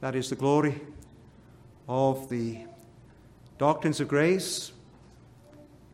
[0.00, 0.80] That is the glory
[1.86, 2.60] of the
[3.58, 4.72] doctrines of grace.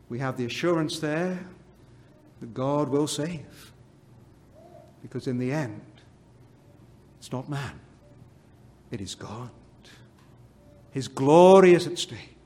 [0.09, 1.41] We have the assurance there
[2.41, 3.73] that God will save.
[5.03, 5.81] Because in the end,
[7.19, 7.81] it's not man,
[8.91, 9.51] it is God.
[10.91, 12.37] His glory is at stake.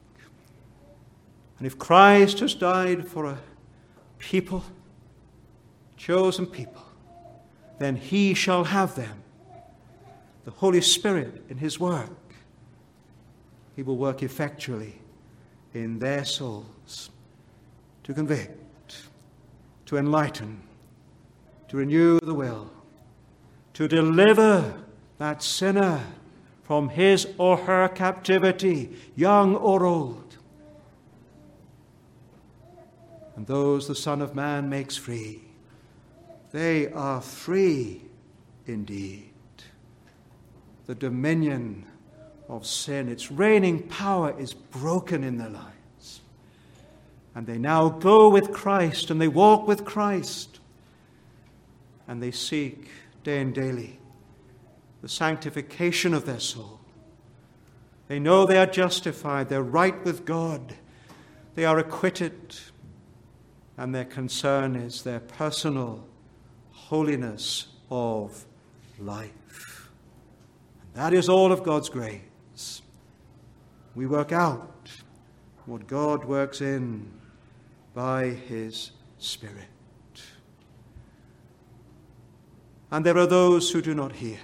[1.59, 3.39] And if Christ has died for a
[4.19, 4.65] people,
[5.97, 6.83] chosen people,
[7.79, 9.23] then he shall have them.
[10.45, 12.11] The Holy Spirit in his work.
[13.77, 15.01] He will work effectually
[15.73, 17.11] in their souls
[18.05, 18.60] to convict,
[19.91, 20.63] to enlighten,
[21.67, 22.71] to renew the will,
[23.75, 24.73] to deliver
[25.19, 26.01] that sinner
[26.63, 30.37] from his or her captivity, young or old.
[33.35, 35.43] And those the Son of Man makes free,
[36.53, 38.01] they are free
[38.67, 39.33] indeed.
[40.87, 41.85] The dominion
[42.49, 45.80] of sin, its reigning power, is broken in their lives.
[47.35, 50.59] And they now go with Christ and they walk with Christ
[52.09, 52.89] and they seek
[53.23, 54.01] day and daily
[55.03, 56.81] the sanctification of their soul.
[58.09, 60.75] They know they are justified, they're right with God,
[61.55, 62.57] they are acquitted,
[63.77, 66.05] and their concern is their personal
[66.73, 68.45] holiness of
[68.99, 69.91] life.
[70.83, 72.83] And that is all of God's grace.
[73.95, 74.80] We work out
[75.71, 77.09] what God works in
[77.95, 79.55] by His Spirit.
[82.91, 84.41] And there are those who do not hear,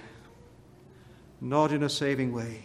[1.41, 2.63] not in a saving way.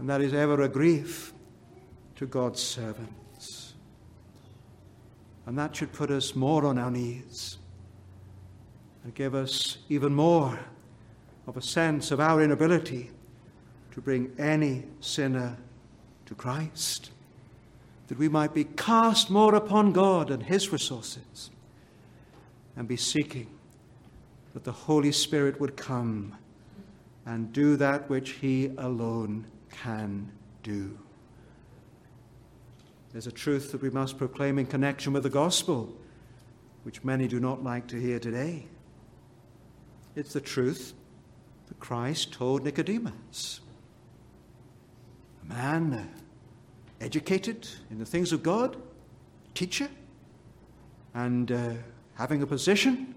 [0.00, 1.32] And that is ever a grief
[2.16, 3.74] to God's servants.
[5.46, 7.58] And that should put us more on our knees
[9.04, 10.58] and give us even more
[11.46, 13.12] of a sense of our inability
[13.92, 15.56] to bring any sinner
[16.26, 17.12] to Christ,
[18.08, 21.50] that we might be cast more upon God and His resources
[22.76, 23.48] and be seeking
[24.54, 26.36] that the Holy Spirit would come
[27.24, 30.30] and do that which He alone can
[30.62, 30.98] do.
[33.12, 35.96] There's a truth that we must proclaim in connection with the gospel,
[36.82, 38.66] which many do not like to hear today.
[40.14, 40.94] It's the truth
[41.68, 43.60] that Christ told Nicodemus.
[45.42, 45.90] A man
[47.06, 48.76] educated in the things of God,
[49.54, 49.88] teacher,
[51.14, 51.74] and uh,
[52.14, 53.14] having a position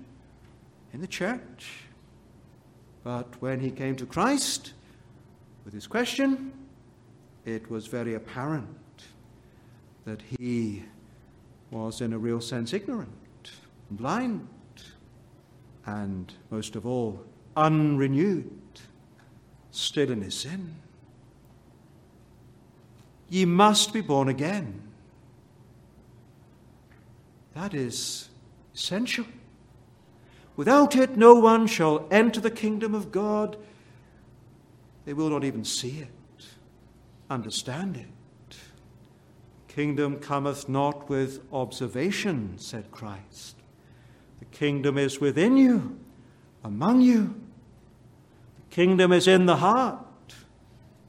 [0.94, 1.86] in the church.
[3.04, 4.74] But when he came to Christ
[5.66, 6.52] with his question,
[7.46, 8.68] it was very apparent
[10.06, 10.84] that he
[11.72, 13.52] was, in a real sense, ignorant,
[13.90, 14.48] blind,
[15.88, 17.26] and most of all,
[17.58, 18.52] unrenewed,
[19.72, 20.76] still in his sin.
[23.30, 24.82] Ye must be born again.
[27.54, 28.30] That is
[28.74, 29.26] essential.
[30.56, 33.58] Without it, no one shall enter the kingdom of God.
[35.06, 36.46] They will not even see it,
[37.30, 38.58] understand it.
[39.68, 43.56] Kingdom cometh not with observation, said Christ.
[44.40, 46.00] The kingdom is within you,
[46.64, 47.36] among you.
[48.70, 50.36] The kingdom is in the heart,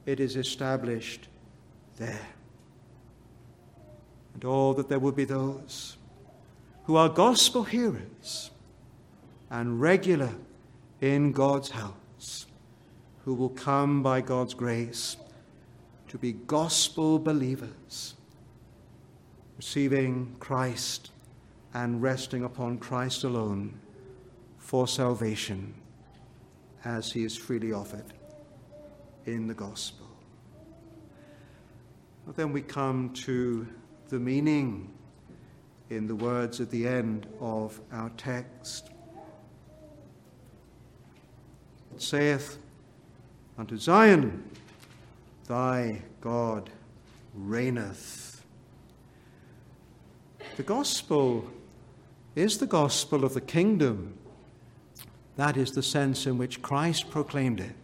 [0.05, 1.27] it is established
[1.97, 2.27] there.
[4.33, 5.97] And oh, that there would be those
[6.85, 8.51] who are gospel hearers
[9.49, 10.31] and regular
[11.01, 12.45] in God's house,
[13.25, 15.17] who will come by God's grace
[16.07, 18.15] to be gospel believers,
[19.57, 21.11] receiving Christ
[21.73, 23.79] and resting upon Christ alone
[24.57, 25.73] for salvation
[26.83, 28.13] as he is freely offered
[29.25, 30.00] in the gospel.
[32.31, 33.67] But then we come to
[34.07, 34.89] the meaning
[35.89, 38.89] in the words at the end of our text.
[41.93, 42.57] It saith,
[43.57, 44.49] unto Zion,
[45.45, 46.69] Thy God
[47.35, 48.45] reigneth.
[50.55, 51.45] The gospel
[52.33, 54.13] is the gospel of the kingdom.
[55.35, 57.75] That is the sense in which Christ proclaimed it.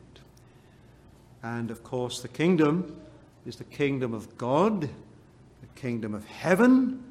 [1.43, 2.97] And of course, the kingdom
[3.47, 7.01] is the kingdom of God, the kingdom of heaven,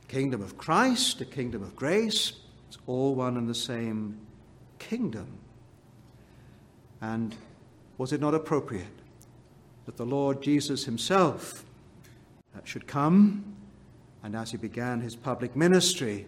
[0.00, 2.32] the kingdom of Christ, the kingdom of grace.
[2.68, 4.18] It's all one and the same
[4.78, 5.38] kingdom.
[7.00, 7.36] And
[7.98, 8.86] was it not appropriate
[9.86, 11.64] that the Lord Jesus himself
[12.56, 13.56] uh, should come
[14.22, 16.26] and as he began his public ministry,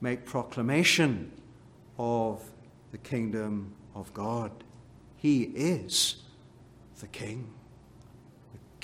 [0.00, 1.30] make proclamation
[1.98, 2.42] of
[2.90, 4.50] the kingdom of God?
[5.16, 6.22] He is
[7.00, 7.48] the King,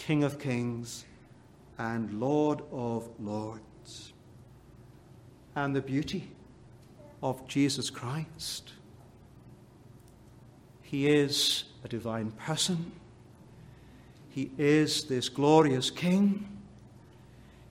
[0.07, 1.07] King of kings
[1.79, 4.13] and Lord of lords.
[5.57, 6.29] And the beauty
[7.23, 8.73] of Jesus Christ.
[10.83, 12.93] He is a divine person.
[14.29, 16.49] He is this glorious King.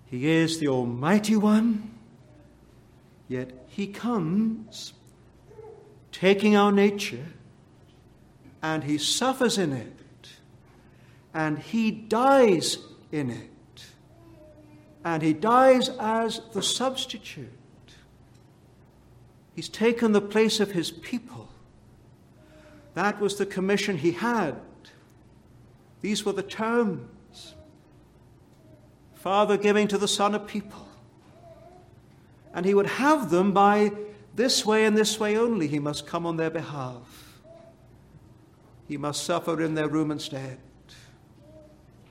[0.07, 1.91] He is the Almighty One.
[3.27, 4.93] Yet He comes
[6.11, 7.27] taking our nature
[8.63, 10.02] and He suffers in it
[11.34, 12.77] and He dies
[13.11, 13.86] in it.
[15.05, 17.49] And He dies as the substitute.
[19.55, 21.49] He's taken the place of His people.
[22.93, 24.55] That was the commission He had
[26.03, 27.55] these were the terms
[29.15, 30.86] Father giving to the Son a people.
[32.53, 33.93] And he would have them by
[34.36, 35.69] this way and this way only.
[35.69, 37.39] He must come on their behalf.
[38.86, 40.57] He must suffer in their room instead.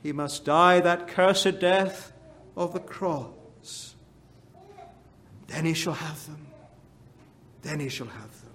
[0.02, 2.12] He must die that cursed death
[2.56, 3.94] of the cross.
[5.46, 6.46] Then he shall have them.
[7.62, 8.52] Then he shall have them.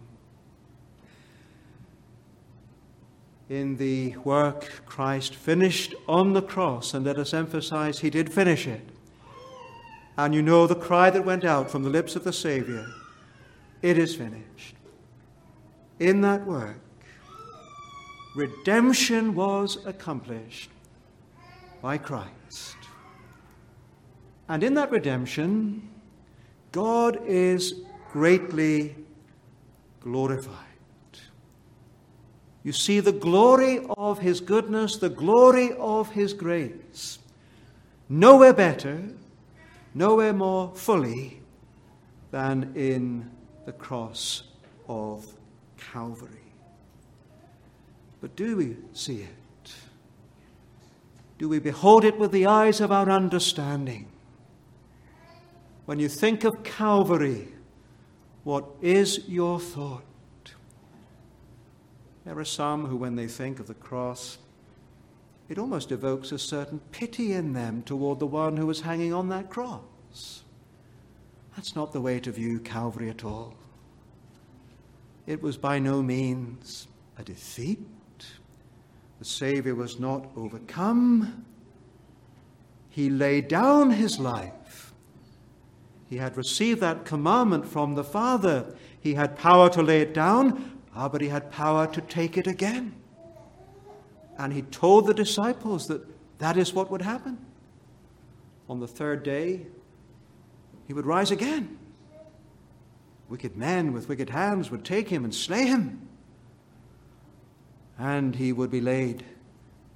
[3.50, 8.68] in the work Christ finished on the cross, and let us emphasize he did finish
[8.68, 8.89] it.
[10.18, 12.88] And you know the cry that went out from the lips of the Savior
[13.84, 14.76] it is finished.
[16.00, 16.80] In that work,
[18.36, 20.72] redemption was accomplished
[21.88, 22.75] by Christ.
[24.49, 25.88] And in that redemption,
[26.73, 27.75] God is
[28.11, 28.93] greatly
[30.01, 31.13] glorified.
[32.65, 37.19] You see the glory of His goodness, the glory of His grace.
[38.09, 39.01] Nowhere better,
[39.93, 41.39] nowhere more fully
[42.31, 43.31] than in
[43.65, 44.43] the cross
[44.89, 45.25] of
[45.77, 46.51] Calvary.
[48.19, 49.36] But do we see it?
[51.38, 54.07] Do we behold it with the eyes of our understanding?
[55.85, 57.49] When you think of Calvary,
[58.43, 60.03] what is your thought?
[62.25, 64.38] There are some who, when they think of the cross,
[65.47, 69.29] it almost evokes a certain pity in them toward the one who was hanging on
[69.29, 70.43] that cross.
[71.55, 73.55] That's not the way to view Calvary at all.
[75.25, 77.79] It was by no means a defeat.
[79.20, 81.45] The Savior was not overcome.
[82.89, 84.93] He laid down his life.
[86.09, 88.76] He had received that commandment from the Father.
[88.99, 92.47] He had power to lay it down, Ah, but he had power to take it
[92.47, 92.95] again.
[94.36, 96.01] And he told the disciples that
[96.39, 97.38] that is what would happen.
[98.68, 99.68] On the third day,
[100.88, 101.78] he would rise again.
[103.30, 106.07] Wicked men with wicked hands would take him and slay him.
[108.00, 109.24] And he would be laid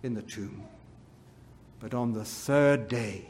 [0.04, 0.64] in the tomb.
[1.80, 3.26] But on the third day,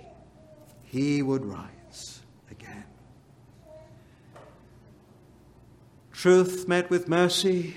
[0.84, 2.86] he would rise again.
[6.22, 7.76] truth met with mercy,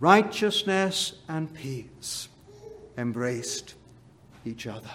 [0.00, 2.28] righteousness and peace
[2.98, 3.74] embraced
[4.44, 4.90] each other.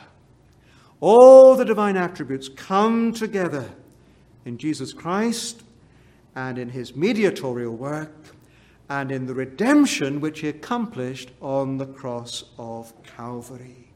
[1.00, 3.70] All the divine attributes come together
[4.44, 5.64] in Jesus Christ
[6.36, 8.36] and in his mediatorial work
[8.90, 13.90] and in the redemption which he accomplished on the cross of Calvary.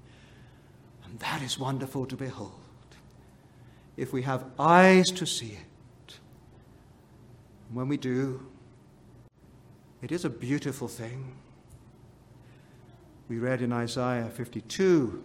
[1.06, 2.52] And that is wonderful to behold.
[3.96, 6.18] If we have eyes to see it,
[7.72, 8.46] when we do,
[10.02, 11.36] it is a beautiful thing.
[13.30, 15.24] We read in Isaiah 52,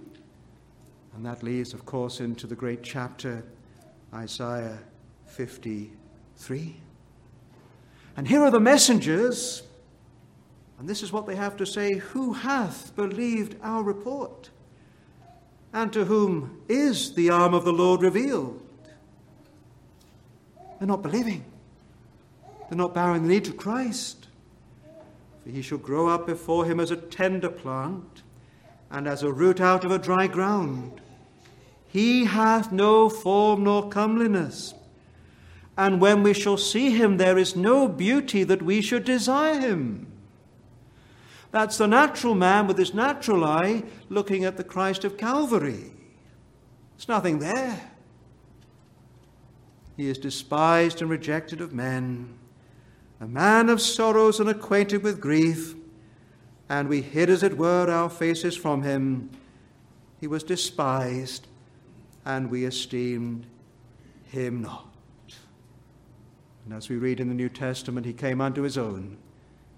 [1.17, 3.43] and that leads, of course, into the great chapter,
[4.15, 4.79] Isaiah
[5.27, 6.77] 53.
[8.17, 9.63] And here are the messengers,
[10.79, 14.51] and this is what they have to say Who hath believed our report?
[15.73, 18.63] And to whom is the arm of the Lord revealed?
[20.79, 21.45] They're not believing.
[22.69, 24.29] They're not bowing the knee to Christ.
[25.43, 28.23] For he shall grow up before him as a tender plant,
[28.91, 31.01] and as a root out of a dry ground.
[31.89, 34.75] He hath no form nor comeliness.
[35.77, 40.07] And when we shall see him, there is no beauty that we should desire him.
[41.51, 45.93] That's the natural man with his natural eye looking at the Christ of Calvary.
[46.97, 47.91] There's nothing there.
[49.97, 52.35] He is despised and rejected of men,
[53.21, 55.75] a man of sorrows and acquainted with grief,
[56.69, 59.31] and we hid, as it were, our faces from him.
[60.21, 61.47] He was despised,
[62.25, 63.47] and we esteemed
[64.25, 64.86] him not.
[66.67, 69.17] And as we read in the New Testament, he came unto his own.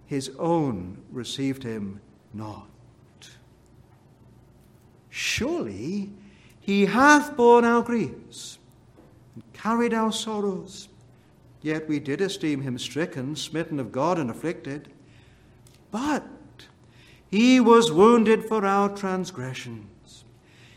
[0.07, 2.01] His own received him
[2.33, 2.67] not.
[5.11, 6.11] Surely
[6.61, 8.59] he hath borne our griefs
[9.35, 10.89] and carried our sorrows.
[11.61, 14.89] Yet we did esteem him stricken, smitten of God, and afflicted.
[15.91, 16.27] But
[17.31, 20.25] he was wounded for our transgressions,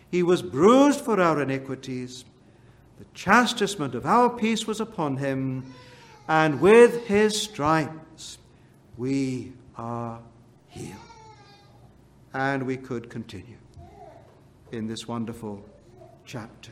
[0.10, 2.26] he was bruised for our iniquities.
[3.00, 5.74] The chastisement of our peace was upon him,
[6.32, 8.38] and with his stripes
[8.96, 10.18] we are
[10.70, 10.96] healed.
[12.34, 13.58] And we could continue
[14.72, 15.62] in this wonderful
[16.24, 16.72] chapter.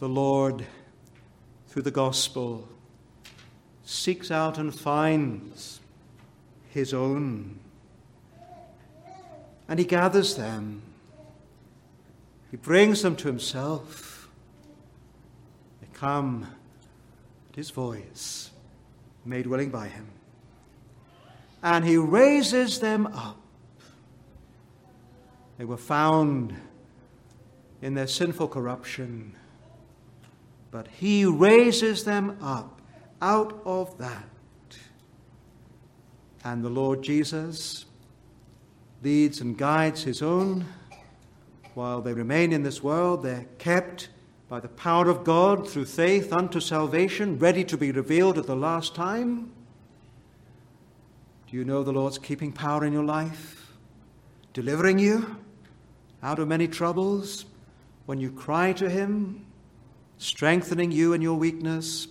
[0.00, 0.66] The Lord,
[1.68, 2.68] through the gospel,
[3.84, 5.80] seeks out and finds
[6.68, 7.58] his own,
[9.66, 10.82] and he gathers them.
[12.50, 14.17] He brings them to himself.
[15.98, 16.46] Come
[17.50, 18.50] at his voice,
[19.24, 20.06] made willing by him,
[21.62, 23.38] and he raises them up
[25.58, 26.54] they were found
[27.82, 29.34] in their sinful corruption,
[30.70, 32.80] but He raises them up
[33.20, 34.28] out of that.
[36.44, 37.86] And the Lord Jesus
[39.02, 40.66] leads and guides His own.
[41.74, 44.08] While they remain in this world, they're kept
[44.48, 48.56] by the power of God through faith unto salvation, ready to be revealed at the
[48.56, 49.52] last time.
[51.50, 53.72] Do you know the Lord's keeping power in your life?
[54.52, 55.36] Delivering you?
[56.22, 57.44] out of many troubles,
[58.06, 59.46] when you cry to Him,
[60.18, 62.08] strengthening you in your weakness,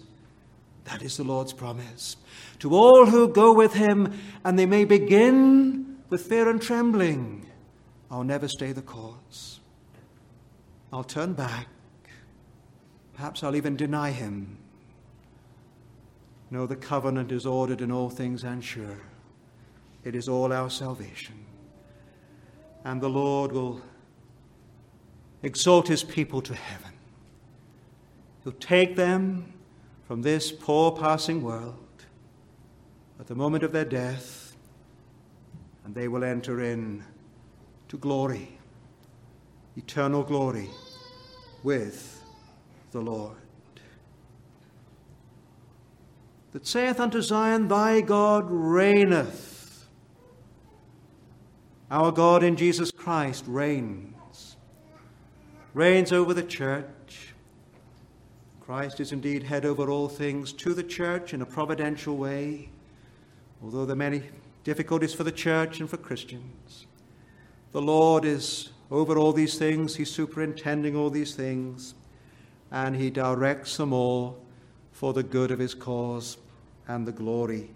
[0.86, 2.16] that is the Lord's promise.
[2.60, 7.46] To all who go with Him, and they may begin with fear and trembling,
[8.10, 9.60] I'll never stay the course.
[10.94, 11.68] I'll turn back.
[13.18, 14.58] Perhaps I'll even deny Him.
[16.52, 19.00] No, the covenant is ordered in all things and sure.
[20.04, 21.44] It is all our salvation.
[22.86, 23.82] And the Lord will
[25.44, 26.92] exalt his people to heaven.
[28.44, 29.52] He'll take them
[30.08, 31.76] from this poor passing world
[33.20, 34.56] at the moment of their death,
[35.84, 37.04] and they will enter in
[37.90, 38.58] to glory,
[39.76, 40.70] eternal glory
[41.64, 42.17] with
[42.92, 43.38] the Lord.
[46.54, 49.88] That saith unto Zion, Thy God reigneth.
[51.90, 54.18] Our God in Jesus Christ reigns
[55.78, 57.36] reigns over the church.
[58.60, 62.70] Christ is indeed head over all things to the church in a providential way,
[63.62, 64.24] although there are many
[64.64, 66.88] difficulties for the church and for Christians.
[67.74, 71.94] The Lord is over all these things, He's superintending all these things,
[72.72, 74.38] and He directs them all
[74.92, 76.38] for the good of His cause
[76.88, 77.70] and the glory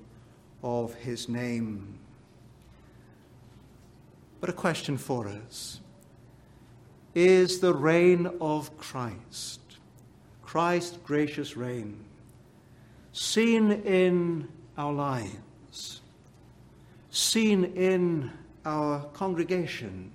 [0.64, 2.00] of His name.
[4.40, 5.80] But a question for us
[7.14, 9.60] is the reign of Christ,
[10.44, 12.04] Christ's gracious reign,
[13.12, 16.02] seen in our lives,
[17.12, 18.32] seen in
[18.66, 20.12] our congregation,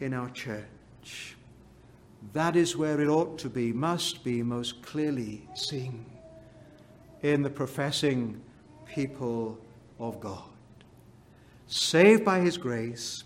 [0.00, 1.36] in our church.
[2.32, 6.04] That is where it ought to be, must be most clearly seen
[7.22, 8.40] in the professing
[8.86, 9.58] people
[9.98, 10.42] of God.
[11.66, 13.24] Saved by His grace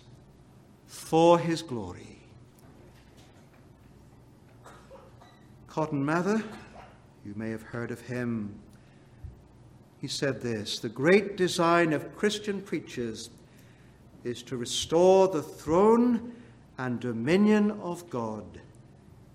[0.85, 2.19] for His glory
[5.69, 6.43] Cotton Mather,
[7.23, 8.53] you may have heard of him.
[10.01, 13.29] He said this The great design of Christian preachers
[14.23, 16.33] is to restore the throne
[16.77, 18.59] and dominion of God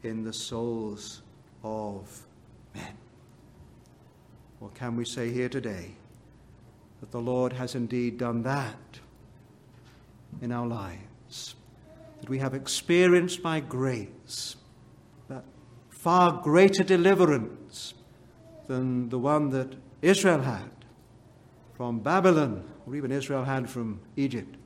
[0.05, 1.23] in the souls
[1.63, 2.27] of
[2.75, 2.97] men.
[4.59, 5.93] What can we say here today?
[7.01, 9.01] That the Lord has indeed done that
[10.41, 11.55] in our lives,
[12.21, 14.57] that we have experienced by grace
[15.29, 15.45] that
[15.89, 17.95] far greater deliverance
[18.67, 20.71] than the one that Israel had
[21.77, 24.57] from Babylon, or even Israel had from Egypt,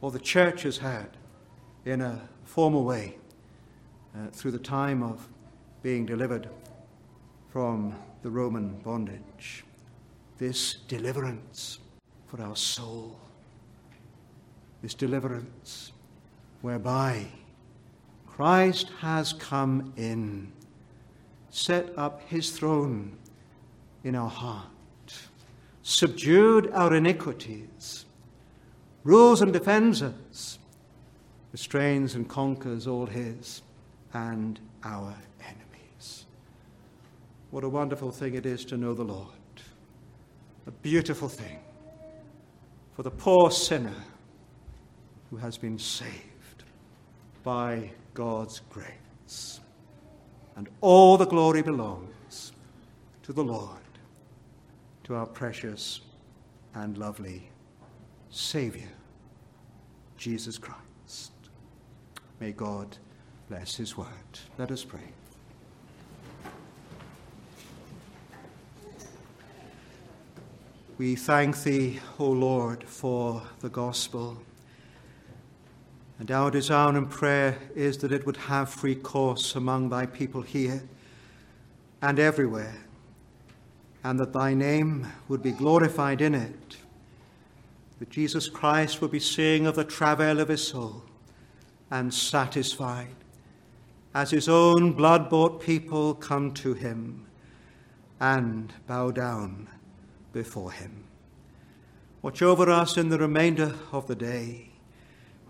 [0.00, 1.16] or the church has had
[1.84, 3.16] in a formal way
[4.16, 5.28] uh, through the time of
[5.82, 6.48] being delivered
[7.50, 9.64] from the Roman bondage.
[10.38, 11.78] This deliverance
[12.26, 13.18] for our soul,
[14.82, 15.92] this deliverance
[16.62, 17.26] whereby
[18.26, 20.52] Christ has come in,
[21.50, 23.16] set up his throne
[24.04, 24.66] in our heart,
[25.82, 28.04] subdued our iniquities,
[29.04, 30.58] rules and defends us,
[31.52, 33.62] restrains and conquers all his
[34.12, 36.26] and our enemies.
[37.50, 39.28] What a wonderful thing it is to know the Lord.
[40.66, 41.60] A beautiful thing
[42.94, 43.94] for the poor sinner
[45.30, 46.64] who has been saved
[47.44, 49.60] by God's grace.
[50.56, 52.52] And all the glory belongs
[53.22, 53.78] to the Lord,
[55.04, 56.00] to our precious
[56.74, 57.50] and lovely
[58.30, 58.88] Saviour,
[60.16, 61.32] Jesus Christ.
[62.40, 62.96] May God
[63.48, 64.06] bless his word.
[64.58, 65.00] Let us pray.
[70.98, 74.38] We thank thee, O Lord, for the gospel.
[76.18, 80.40] And our desire and prayer is that it would have free course among thy people
[80.40, 80.82] here
[82.00, 82.76] and everywhere,
[84.02, 86.78] and that thy name would be glorified in it,
[87.98, 91.02] that Jesus Christ would be seeing of the travail of his soul
[91.90, 93.14] and satisfied
[94.16, 97.26] as his own blood bought people come to him
[98.18, 99.68] and bow down
[100.32, 101.04] before him.
[102.22, 104.70] Watch over us in the remainder of the day.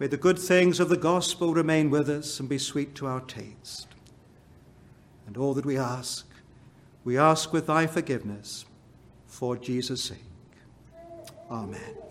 [0.00, 3.20] May the good things of the gospel remain with us and be sweet to our
[3.20, 3.86] taste.
[5.28, 6.26] And all that we ask,
[7.04, 8.64] we ask with thy forgiveness
[9.26, 10.18] for Jesus' sake.
[11.48, 12.05] Amen.